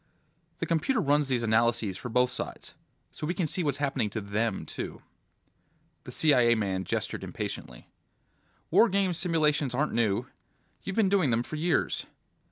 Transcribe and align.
"The 0.57 0.65
computer 0.65 0.99
runs 0.99 1.27
these 1.27 1.43
analyses 1.43 1.95
for 1.95 2.09
both 2.09 2.31
sides, 2.31 2.73
so 3.11 3.27
we 3.27 3.35
can 3.35 3.45
see 3.45 3.63
what's 3.63 3.77
happening 3.77 4.09
to 4.09 4.19
Them, 4.19 4.65
too." 4.65 5.03
The 6.05 6.11
CIA 6.11 6.55
man 6.55 6.85
gestured 6.85 7.23
impatiently. 7.23 7.87
"War 8.71 8.89
games 8.89 9.19
simulations 9.19 9.75
aren't 9.75 9.93
new. 9.93 10.25
You've 10.81 10.95
been 10.95 11.07
doing 11.07 11.29
them 11.29 11.43
for 11.43 11.55
years." 11.55 12.07